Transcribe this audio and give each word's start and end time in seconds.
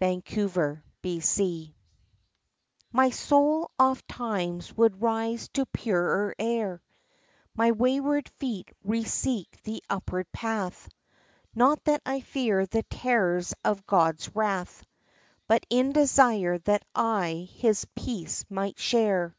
vn 0.00 0.24
DELILAH 1.02 1.74
MY 2.90 3.10
soul 3.10 3.70
ofttimes 3.78 4.74
would 4.78 5.02
rise 5.02 5.48
to 5.50 5.66
purer 5.66 6.34
air; 6.38 6.80
My 7.54 7.70
wayward 7.72 8.30
feet 8.30 8.72
reseek 8.82 9.60
the 9.64 9.84
upward 9.90 10.26
path; 10.32 10.88
Not 11.54 11.84
that 11.84 12.00
I 12.06 12.20
fear 12.22 12.64
the 12.64 12.84
terrors 12.84 13.52
of 13.62 13.84
God's 13.84 14.34
wrath 14.34 14.82
But 15.48 15.66
in 15.68 15.92
desire 15.92 16.56
that 16.60 16.82
I 16.94 17.46
His 17.52 17.84
peace 17.94 18.46
might 18.48 18.78
share. 18.78 19.36